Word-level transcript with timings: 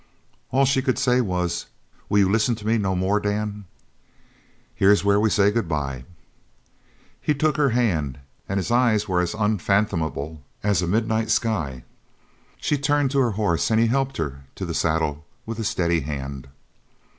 All 0.51 0.65
she 0.65 0.81
could 0.81 0.97
say 0.97 1.21
was: 1.21 1.67
"Will 2.09 2.17
you 2.17 2.27
listen 2.31 2.55
to 2.55 2.65
me 2.65 2.79
no 2.79 2.95
more, 2.95 3.19
Dan?" 3.19 3.65
"Here's 4.73 5.03
where 5.05 5.19
we 5.19 5.29
say 5.29 5.51
good 5.51 5.67
bye." 5.67 6.05
He 7.21 7.35
took 7.35 7.55
her 7.57 7.69
hand 7.69 8.17
and 8.49 8.57
his 8.57 8.71
eyes 8.71 9.07
were 9.07 9.21
as 9.21 9.35
unfathomable 9.35 10.41
as 10.63 10.81
a 10.81 10.87
midnight 10.87 11.29
sky. 11.29 11.83
She 12.57 12.79
turned 12.79 13.11
to 13.11 13.19
her 13.19 13.31
horse 13.37 13.69
and 13.69 13.79
he 13.79 13.85
helped 13.89 14.17
her 14.17 14.41
to 14.55 14.65
the 14.65 14.73
saddle 14.73 15.23
with 15.45 15.59
a 15.59 15.63
steady 15.63 15.99
hand. 15.99 16.47